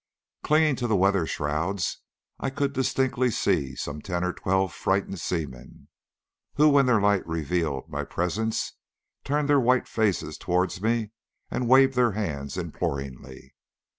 Clinging 0.43 0.75
to 0.77 0.87
the 0.87 0.95
weather 0.95 1.27
shrouds 1.27 1.99
I 2.39 2.49
could 2.49 2.73
distinctly 2.73 3.29
see 3.29 3.75
some 3.75 4.01
ten 4.01 4.23
or 4.23 4.33
twelve 4.33 4.73
frightened 4.73 5.19
seamen, 5.21 5.89
who, 6.55 6.69
when 6.69 6.87
their 6.87 6.99
light 6.99 7.21
revealed 7.27 7.87
my 7.87 8.03
presence, 8.03 8.73
turned 9.23 9.47
their 9.47 9.59
white 9.59 9.87
faces 9.87 10.39
towards 10.39 10.81
me 10.81 11.11
and 11.51 11.69
waved 11.69 11.93
their 11.93 12.13
hands 12.13 12.57
imploringly. 12.57 13.53